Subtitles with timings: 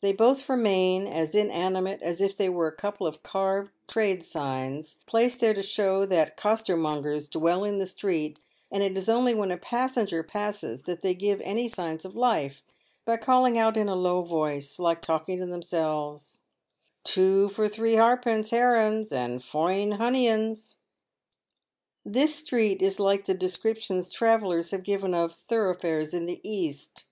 [0.00, 4.96] They both remain as inanimate as if they were a couple of carved trade signs
[5.06, 9.36] placed there to show that coster mongers dwell in the street, and it is only
[9.36, 12.64] when a passenger passes that they give any signs of life,
[13.04, 16.40] by calling out in a low voice, like talking to themselves,"
[17.04, 20.78] Two for three harpence, herrens," and" Poine honneyens."
[22.04, 27.04] This street is like the descriptions travellers have given of tho roughfares in the East.